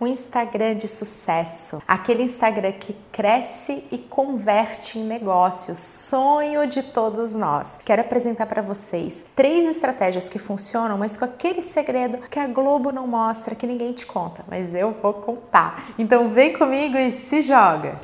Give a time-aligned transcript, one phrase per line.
[0.00, 7.34] um Instagram de sucesso, aquele Instagram que cresce e converte em negócios, sonho de todos
[7.34, 7.78] nós.
[7.84, 12.90] Quero apresentar para vocês três estratégias que funcionam, mas com aquele segredo que a Globo
[12.90, 15.92] não mostra, que ninguém te conta, mas eu vou contar.
[15.98, 18.00] Então vem comigo e se joga.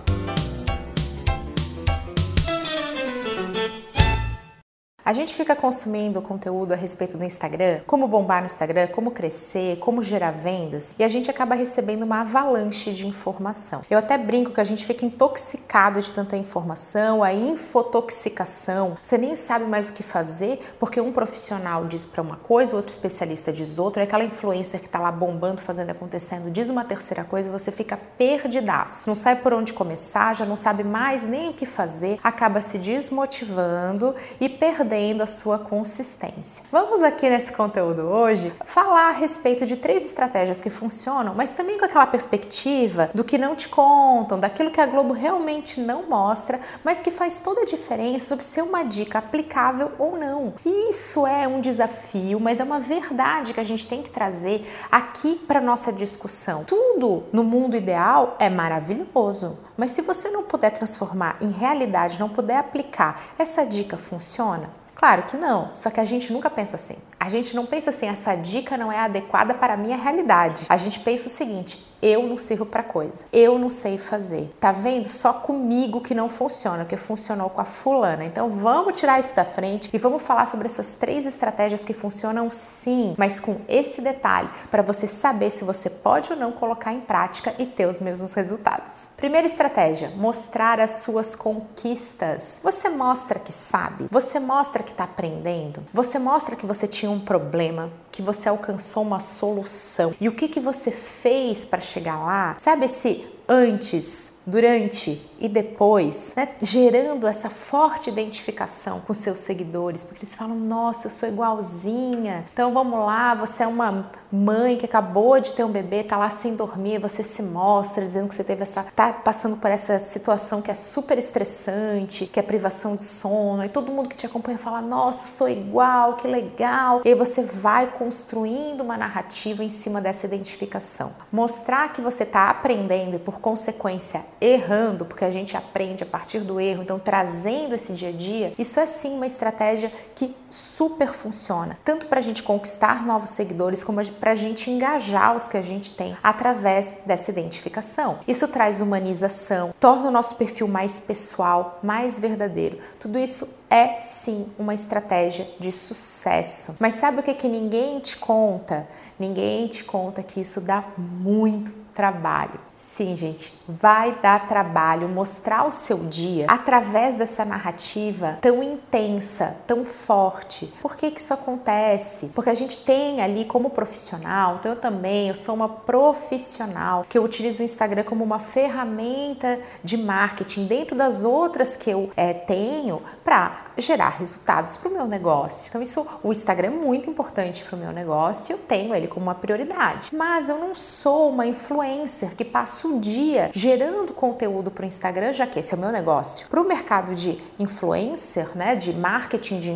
[5.07, 9.77] A gente fica consumindo conteúdo a respeito do Instagram, como bombar no Instagram, como crescer,
[9.77, 13.83] como gerar vendas, e a gente acaba recebendo uma avalanche de informação.
[13.89, 18.97] Eu até brinco que a gente fica intoxicado de tanta informação, a infotoxicação.
[19.01, 22.91] Você nem sabe mais o que fazer, porque um profissional diz para uma coisa, outro
[22.91, 27.49] especialista diz outra, aquela influencer que está lá bombando, fazendo acontecendo, diz uma terceira coisa,
[27.49, 29.09] você fica perdidaço.
[29.09, 32.77] Não sabe por onde começar, já não sabe mais nem o que fazer, acaba se
[32.77, 36.65] desmotivando e perdendo perdendo a sua consistência.
[36.73, 41.79] Vamos aqui nesse conteúdo hoje falar a respeito de três estratégias que funcionam, mas também
[41.79, 46.61] com aquela perspectiva do que não te contam, daquilo que a Globo realmente não mostra,
[46.83, 50.55] mas que faz toda a diferença sobre ser uma dica aplicável ou não.
[50.65, 55.35] Isso é um desafio, mas é uma verdade que a gente tem que trazer aqui
[55.47, 56.65] para nossa discussão.
[56.65, 62.31] Tudo no mundo ideal é maravilhoso, mas se você não puder transformar em realidade, não
[62.31, 64.86] puder aplicar, essa dica funciona?
[64.97, 66.97] Claro que não, só que a gente nunca pensa assim.
[67.21, 70.65] A gente não pensa assim, essa dica não é adequada para a minha realidade.
[70.71, 73.25] A gente pensa o seguinte: eu não sirvo para coisa.
[73.33, 74.55] Eu não sei fazer.
[74.61, 75.09] Tá vendo?
[75.09, 78.25] Só comigo que não funciona, que funcionou com a fulana.
[78.25, 82.51] Então vamos tirar isso da frente e vamos falar sobre essas três estratégias que funcionam
[82.51, 87.01] sim, mas com esse detalhe para você saber se você pode ou não colocar em
[87.01, 89.09] prática e ter os mesmos resultados.
[89.17, 92.61] Primeira estratégia: mostrar as suas conquistas.
[92.63, 97.21] Você mostra que sabe, você mostra que está aprendendo, você mostra que você tinha um
[97.21, 102.57] problema, que você alcançou uma solução e o que que você fez para chegar lá.
[102.59, 110.21] Sabe esse antes durante e depois, né, gerando essa forte identificação com seus seguidores, porque
[110.21, 112.45] eles falam: Nossa, eu sou igualzinha.
[112.53, 116.31] Então vamos lá, você é uma mãe que acabou de ter um bebê, tá lá
[116.31, 120.63] sem dormir, você se mostra dizendo que você teve essa, tá passando por essa situação
[120.63, 124.59] que é super estressante, que é privação de sono, e todo mundo que te acompanha
[124.59, 127.03] fala: Nossa, sou igual, que legal.
[127.05, 131.13] E aí você vai construindo uma narrativa em cima dessa identificação.
[131.31, 136.41] Mostrar que você está aprendendo e por consequência errando, porque a gente aprende a partir
[136.41, 141.13] do erro, então trazendo esse dia a dia, isso é sim uma estratégia que super
[141.13, 145.57] funciona, tanto para a gente conquistar novos seguidores, como para a gente engajar os que
[145.57, 148.21] a gente tem através dessa identificação.
[148.27, 152.79] Isso traz humanização, torna o nosso perfil mais pessoal, mais verdadeiro.
[152.99, 156.77] Tudo isso é sim uma estratégia de sucesso.
[156.79, 158.89] Mas sabe o que, que ninguém te conta?
[159.19, 162.61] Ninguém te conta que isso dá muito trabalho.
[162.77, 169.83] Sim, gente, vai dar trabalho mostrar o seu dia através dessa narrativa tão intensa, tão
[169.83, 170.46] forte.
[170.81, 172.31] Por que, que isso acontece?
[172.35, 177.19] Porque a gente tem ali como profissional, então eu também, eu sou uma profissional que
[177.19, 182.33] eu utilizo o Instagram como uma ferramenta de marketing dentro das outras que eu é,
[182.33, 185.69] tenho para gerar resultados para o meu negócio.
[185.69, 189.27] Então, isso, o Instagram é muito importante para o meu negócio, eu tenho ele como
[189.27, 190.09] uma prioridade.
[190.13, 195.33] Mas eu não sou uma influencer que passa o dia gerando conteúdo para o Instagram,
[195.33, 196.49] já que esse é o meu negócio.
[196.49, 199.71] Para o mercado de influencer, né, de marketing de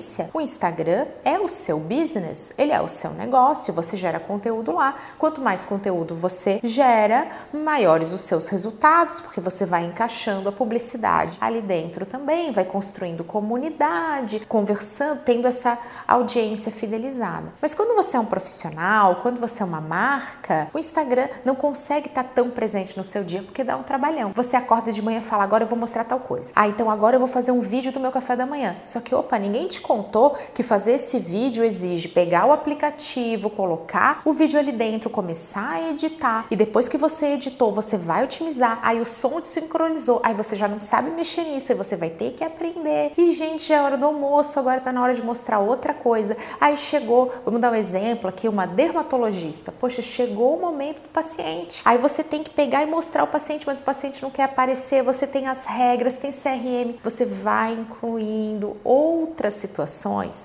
[0.00, 4.72] influência, o Instagram é o seu business, ele é o seu negócio, você gera conteúdo
[4.72, 4.94] lá.
[5.18, 11.36] Quanto mais conteúdo você gera, maiores os seus resultados, porque você vai encaixando a publicidade
[11.40, 15.78] ali dentro também, vai construindo comunidade, conversando, tendo essa
[16.08, 17.52] audiência fidelizada.
[17.60, 22.08] Mas quando você é um profissional, quando você é uma marca, o Instagram não consegue
[22.08, 24.32] estar tão presente no seu dia porque dá um trabalhão.
[24.34, 26.52] Você acorda de manhã e fala: agora eu vou mostrar tal coisa.
[26.56, 28.76] Ah, então agora eu vou fazer um vídeo do meu café da manhã.
[28.84, 34.22] Só que, opa, ninguém te contou que fazer esse vídeo exige pegar o aplicativo, colocar
[34.24, 36.46] o vídeo ali dentro, começar a editar.
[36.48, 38.78] E depois que você editou, você vai otimizar.
[38.82, 40.20] Aí o som te sincronizou.
[40.22, 41.72] Aí você já não sabe mexer nisso.
[41.72, 43.14] Aí você vai ter que aprender.
[43.18, 46.36] E, gente, já é hora do almoço, agora tá na hora de mostrar outra coisa.
[46.60, 49.72] Aí chegou, vamos dar um exemplo aqui, uma dermatologista.
[49.72, 51.82] Poxa, chegou o momento do paciente.
[51.84, 55.02] Aí você tem que pegar e mostrar ao paciente, mas o paciente não quer aparecer,
[55.02, 59.79] você tem as regras, tem CRM, você vai incluindo outras situações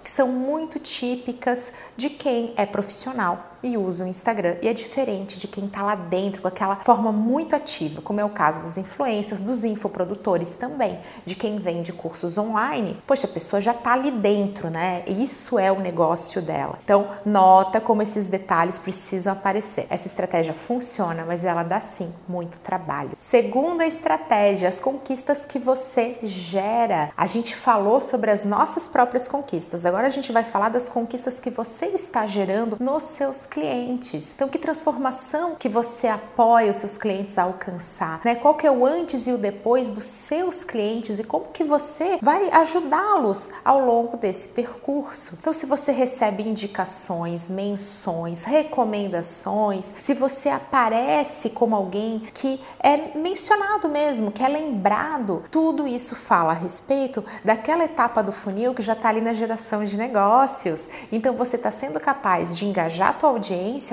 [0.03, 5.39] que são muito típicas de quem é profissional e usa o Instagram e é diferente
[5.39, 8.77] de quem está lá dentro com aquela forma muito ativa, como é o caso dos
[8.77, 13.01] influencers, dos infoprodutores também, de quem vende cursos online.
[13.07, 15.03] Poxa, a pessoa já está ali dentro, né?
[15.07, 16.79] Isso é o negócio dela.
[16.83, 19.87] Então, nota como esses detalhes precisam aparecer.
[19.89, 23.11] Essa estratégia funciona, mas ela dá sim muito trabalho.
[23.15, 27.11] Segunda estratégia, as conquistas que você gera.
[27.17, 29.85] A gente falou sobre as nossas próprias conquistas.
[29.85, 34.33] Agora a gente vai falar das conquistas que você está gerando nos seus clientes.
[34.35, 38.35] Então, que transformação que você apoia os seus clientes a alcançar, né?
[38.35, 42.19] Qual que é o antes e o depois dos seus clientes e como que você
[42.21, 45.37] vai ajudá-los ao longo desse percurso.
[45.39, 53.87] Então, se você recebe indicações, menções, recomendações, se você aparece como alguém que é mencionado
[53.87, 58.93] mesmo, que é lembrado, tudo isso fala a respeito daquela etapa do funil que já
[58.93, 60.89] está ali na geração de negócios.
[61.09, 63.44] Então, você está sendo capaz de engajar a tua audiência,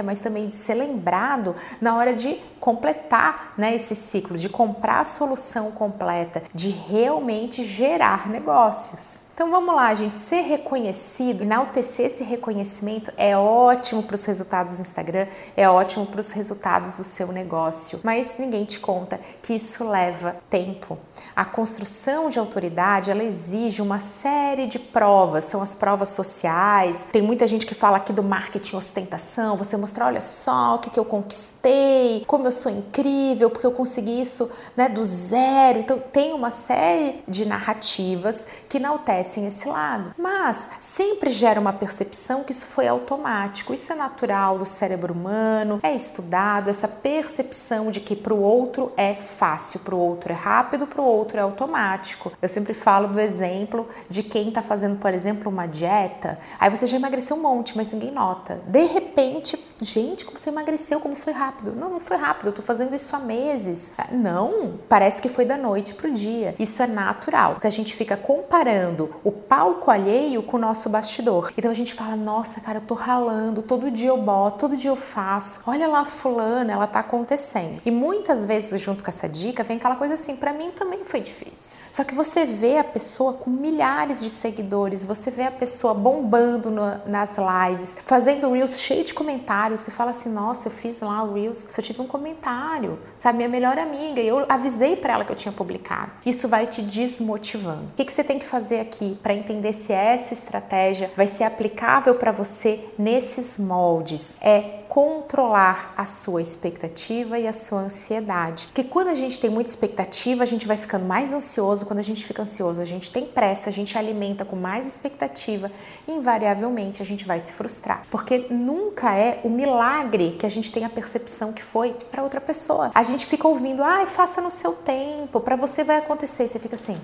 [0.02, 5.04] mas também de ser lembrado na hora de completar né, esse ciclo, de comprar a
[5.04, 9.20] solução completa, de realmente gerar negócios.
[9.34, 14.82] Então vamos lá, gente, ser reconhecido, enaltecer esse reconhecimento é ótimo para os resultados do
[14.82, 15.26] Instagram,
[15.56, 20.36] é ótimo para os resultados do seu negócio, mas ninguém te conta que isso leva
[20.50, 20.98] tempo.
[21.34, 27.08] A construção de autoridade, ela exige uma série de provas, são as provas sociais.
[27.10, 30.90] Tem muita gente que fala aqui do marketing ostentação, você mostrar, olha só o que,
[30.90, 35.78] que eu conquistei, como eu sou incrível, porque eu consegui isso né, do zero.
[35.78, 40.14] Então tem uma série de narrativas que enaltecem esse lado.
[40.18, 43.72] Mas sempre gera uma percepção que isso foi automático.
[43.72, 48.92] Isso é natural do cérebro humano, é estudado, essa percepção de que para o outro
[48.96, 52.32] é fácil, para o outro é rápido, para o outro é automático.
[52.40, 56.86] Eu sempre falo do exemplo de quem está fazendo, por exemplo, uma dieta, aí você
[56.86, 58.60] já emagreceu um monte, mas ninguém nota.
[58.66, 61.74] De repente, gente, como você emagreceu, como foi rápido?
[61.74, 63.92] Não, não foi rápido, eu tô fazendo isso há meses.
[63.96, 66.54] Ah, não, parece que foi da noite pro dia.
[66.58, 71.52] Isso é natural, porque a gente fica comparando o palco alheio com o nosso bastidor.
[71.56, 74.90] Então a gente fala, nossa, cara, eu tô ralando, todo dia eu boto, todo dia
[74.90, 75.60] eu faço.
[75.66, 77.80] Olha lá fulana, ela tá acontecendo.
[77.84, 81.20] E muitas vezes, junto com essa dica, vem aquela coisa assim, para mim também foi
[81.20, 81.76] difícil.
[81.90, 86.70] Só que você vê a pessoa com milhares de seguidores, você vê a pessoa bombando
[86.70, 91.22] no, nas lives, fazendo reels cheio de comentários, você fala assim, nossa, eu fiz lá
[91.22, 95.24] o reels, só tive um comentário, sabe, minha melhor amiga, e eu avisei para ela
[95.24, 96.12] que eu tinha publicado.
[96.24, 97.84] Isso vai te desmotivando.
[97.84, 99.01] O que, que você tem que fazer aqui?
[99.22, 104.36] Para entender se essa estratégia vai ser aplicável para você nesses moldes.
[104.40, 108.66] É controlar a sua expectativa e a sua ansiedade.
[108.66, 111.86] Porque quando a gente tem muita expectativa, a gente vai ficando mais ansioso.
[111.86, 115.72] Quando a gente fica ansioso, a gente tem pressa, a gente alimenta com mais expectativa,
[116.06, 118.02] e invariavelmente a gente vai se frustrar.
[118.10, 122.38] Porque nunca é o milagre que a gente tem a percepção que foi para outra
[122.38, 122.90] pessoa.
[122.94, 126.44] A gente fica ouvindo, ai, faça no seu tempo, para você vai acontecer.
[126.44, 126.98] E você fica assim.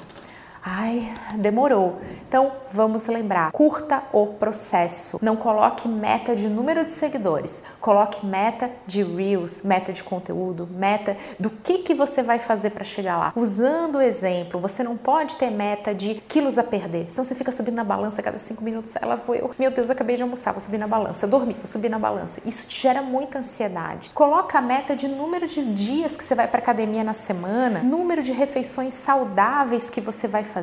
[0.70, 1.99] Ai, demorou.
[2.29, 5.19] Então vamos lembrar: curta o processo.
[5.23, 11.17] Não coloque meta de número de seguidores, coloque meta de reels, meta de conteúdo, meta
[11.38, 13.32] do que, que você vai fazer para chegar lá.
[13.35, 17.50] Usando o exemplo, você não pode ter meta de quilos a perder, senão você fica
[17.50, 18.94] subindo na balança cada cinco minutos.
[19.00, 21.99] Ela foi, meu Deus, acabei de almoçar, vou subir na balança, dormi, vou subir na
[21.99, 22.43] balança.
[22.44, 24.11] Isso te gera muita ansiedade.
[24.11, 28.23] Coloca a meta de número de dias que você vai para academia na semana, número
[28.23, 30.57] de refeições saudáveis que você vai fazer,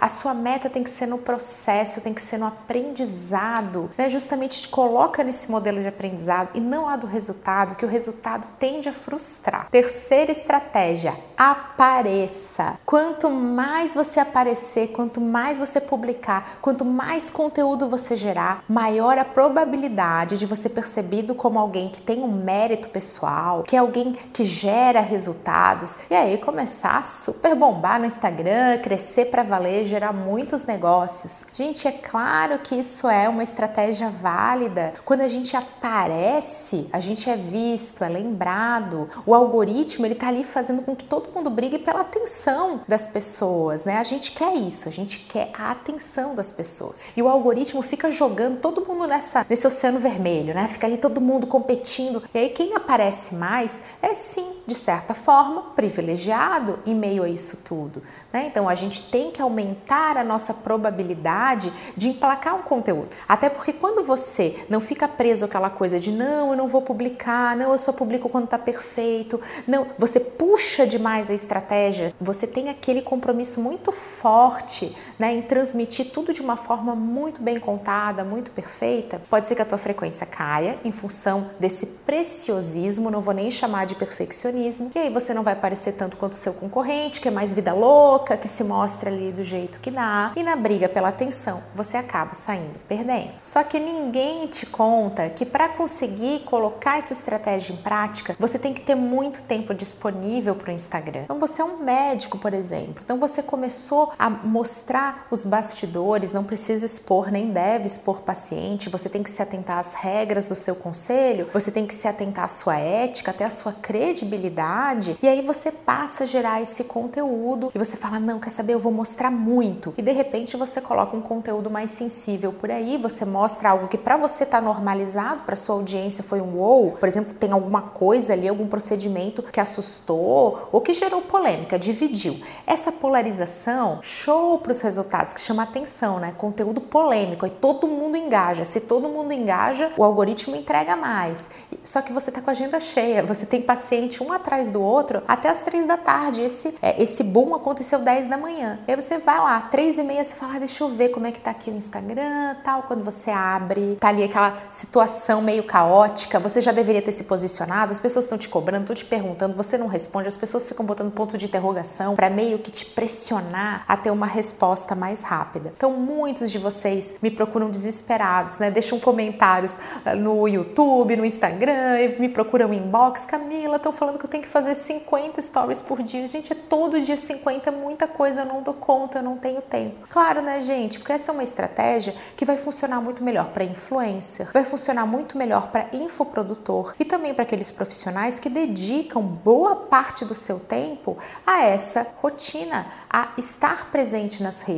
[0.00, 4.08] a sua meta tem que ser no processo, tem que ser no aprendizado, né?
[4.08, 8.48] Justamente te coloca nesse modelo de aprendizado e não a do resultado, que o resultado
[8.58, 9.68] tende a frustrar.
[9.70, 12.78] Terceira estratégia, apareça.
[12.84, 19.24] Quanto mais você aparecer, quanto mais você publicar, quanto mais conteúdo você gerar, maior a
[19.24, 24.44] probabilidade de você percebido como alguém que tem um mérito pessoal, que é alguém que
[24.44, 30.64] gera resultados e aí começar a super bombar no Instagram, crescer para valer, gerar muitos
[30.64, 31.44] negócios.
[31.52, 34.94] Gente, é claro que isso é uma estratégia válida.
[35.04, 39.10] Quando a gente aparece, a gente é visto, é lembrado.
[39.26, 43.84] O algoritmo, ele tá ali fazendo com que todo mundo brigue pela atenção das pessoas,
[43.84, 43.98] né?
[43.98, 47.08] A gente quer isso, a gente quer a atenção das pessoas.
[47.14, 50.66] E o algoritmo fica jogando todo mundo nessa nesse oceano vermelho, né?
[50.66, 52.22] Fica ali todo mundo competindo.
[52.32, 57.58] E aí quem aparece mais é sim, de certa forma, privilegiado em meio a isso
[57.62, 58.02] tudo,
[58.32, 58.46] né?
[58.46, 63.16] Então a gente tem tem que aumentar a nossa probabilidade de emplacar um conteúdo.
[63.26, 67.56] Até porque quando você não fica preso àquela coisa de não, eu não vou publicar,
[67.56, 72.68] não, eu só publico quando tá perfeito, não, você puxa demais a estratégia, você tem
[72.68, 78.50] aquele compromisso muito forte, né, em transmitir tudo de uma forma muito bem contada, muito
[78.50, 83.50] perfeita, pode ser que a tua frequência caia em função desse preciosismo, não vou nem
[83.50, 87.28] chamar de perfeccionismo, e aí você não vai parecer tanto quanto o seu concorrente, que
[87.28, 90.88] é mais vida louca, que se mostra ali do jeito que dá, e na briga
[90.88, 93.34] pela atenção, você acaba saindo perdendo.
[93.42, 98.72] Só que ninguém te conta que para conseguir colocar essa estratégia em prática, você tem
[98.72, 101.22] que ter muito tempo disponível para o Instagram.
[101.24, 103.02] Então você é um médico, por exemplo.
[103.02, 109.08] Então você começou a mostrar os bastidores, não precisa expor nem deve expor paciente, você
[109.08, 112.48] tem que se atentar às regras do seu conselho, você tem que se atentar à
[112.48, 117.78] sua ética, até à sua credibilidade, e aí você passa a gerar esse conteúdo e
[117.78, 119.94] você fala: "Não, quer saber, eu vou mostrar muito".
[119.96, 123.98] E de repente você coloca um conteúdo mais sensível por aí, você mostra algo que
[123.98, 128.32] para você tá normalizado, para sua audiência foi um wow, por exemplo, tem alguma coisa
[128.32, 132.40] ali, algum procedimento que assustou ou que gerou polêmica, dividiu.
[132.66, 136.32] Essa polarização, show para os resultados, que chama atenção, né?
[136.36, 138.64] Conteúdo polêmico, aí todo mundo engaja.
[138.64, 141.50] Se todo mundo engaja, o algoritmo entrega mais.
[141.84, 145.22] Só que você tá com a agenda cheia, você tem paciente um atrás do outro
[145.28, 146.42] até as três da tarde.
[146.42, 148.78] Esse, é, esse boom aconteceu 10 da manhã.
[148.88, 151.32] Aí você vai lá, três e meia, você fala, ah, deixa eu ver como é
[151.32, 152.84] que tá aqui o Instagram, tal.
[152.84, 157.92] Quando você abre, tá ali aquela situação meio caótica, você já deveria ter se posicionado,
[157.92, 161.12] as pessoas estão te cobrando, estão te perguntando, você não responde, as pessoas ficam botando
[161.12, 165.72] ponto de interrogação para meio que te pressionar a ter uma resposta mais rápida.
[165.76, 168.70] Então, muitos de vocês me procuram desesperados, né?
[168.70, 173.26] Deixam comentários ah, no YouTube, no Instagram, me procuram inbox.
[173.26, 176.26] Camila, estão falando que eu tenho que fazer 50 stories por dia.
[176.26, 179.60] Gente, é todo dia 50, é muita coisa, eu não dou conta, eu não tenho
[179.60, 180.06] tempo.
[180.08, 180.98] Claro, né, gente?
[180.98, 185.36] Porque essa é uma estratégia que vai funcionar muito melhor para influencer, vai funcionar muito
[185.38, 191.16] melhor para infoprodutor e também para aqueles profissionais que dedicam boa parte do seu tempo
[191.46, 194.75] a essa rotina, a estar presente nas redes.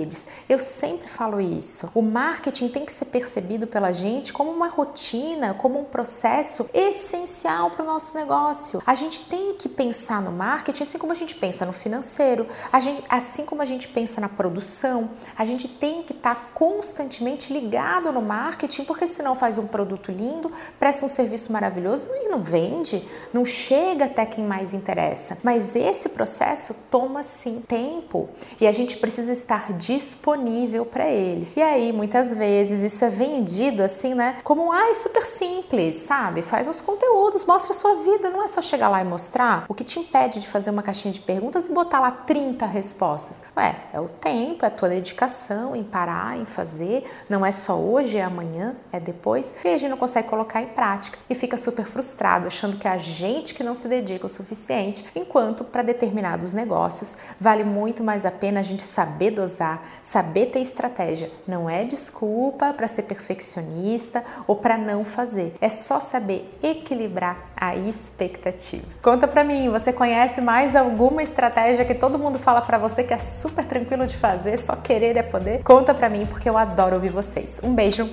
[0.49, 1.91] Eu sempre falo isso.
[1.95, 7.71] O marketing tem que ser percebido pela gente como uma rotina, como um processo essencial
[7.71, 8.83] para o nosso negócio.
[8.87, 12.47] A gente tem que pensar no marketing assim como a gente pensa no financeiro,
[12.81, 15.11] gente, assim como a gente pensa na produção.
[15.37, 20.11] A gente tem que estar tá constantemente ligado no marketing, porque senão faz um produto
[20.11, 25.39] lindo, presta um serviço maravilhoso e não vende, não chega até quem mais interessa.
[25.43, 28.29] Mas esse processo toma sim tempo
[28.61, 31.51] e a gente precisa estar disponível para ele.
[31.57, 34.37] E aí, muitas vezes, isso é vendido assim, né?
[34.45, 36.43] Como, ah, é super simples, sabe?
[36.43, 39.65] Faz os conteúdos, mostra a sua vida, não é só chegar lá e mostrar.
[39.67, 43.43] O que te impede de fazer uma caixinha de perguntas e botar lá 30 respostas?
[43.57, 47.05] Ué, é o tempo, é a tua dedicação em parar, em fazer.
[47.27, 49.55] Não é só hoje, é amanhã, é depois.
[49.65, 52.91] E a gente não consegue colocar em prática e fica super frustrado, achando que é
[52.91, 58.27] a gente que não se dedica o suficiente, enquanto para determinados negócios vale muito mais
[58.27, 61.31] a pena a gente saber dosar, saber ter estratégia.
[61.47, 65.55] Não é desculpa para ser perfeccionista ou para não fazer.
[65.61, 68.87] É só saber equilibrar a expectativa.
[69.03, 73.15] Conta para mim, você conhece mais alguma estratégia que todo mundo fala para você que
[73.15, 75.63] é super tranquilo de fazer, só querer é poder?
[75.63, 77.61] Conta para mim porque eu adoro ouvir vocês.
[77.63, 78.09] Um beijo.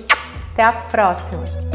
[0.52, 1.65] Até a próxima.